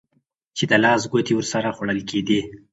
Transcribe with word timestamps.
چې 0.57 0.63
د 0.69 0.73
لاس 0.83 1.01
ګوتې 1.11 1.33
ورسره 1.35 1.73
خوړل 1.75 1.99
کېدې. 2.09 2.41